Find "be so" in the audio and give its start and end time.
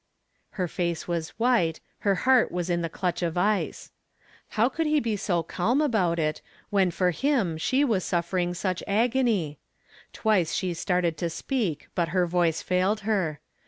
4.99-5.43